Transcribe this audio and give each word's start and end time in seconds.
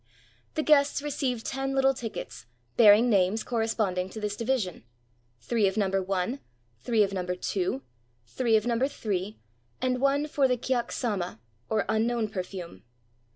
The 0.55 0.63
guests 0.63 1.03
receive 1.03 1.43
ten 1.43 1.75
little 1.75 1.93
tickets, 1.93 2.47
bearing 2.75 3.07
names 3.07 3.43
cor 3.43 3.59
responding 3.59 4.09
to 4.09 4.19
this 4.19 4.35
division— 4.35 4.83
three 5.47 5.67
of 5.67 5.77
number 5.77 6.01
one, 6.01 6.39
three 6.79 7.03
of 7.03 7.13
number 7.13 7.35
two, 7.35 7.83
three 8.25 8.57
of 8.57 8.65
number 8.65 8.87
three, 8.87 9.37
and 9.79 10.01
one 10.01 10.25
for 10.27 10.47
the 10.47 10.57
kyaksama, 10.57 11.37
or 11.69 11.85
unknown 11.87 12.29
perfume. 12.29 12.81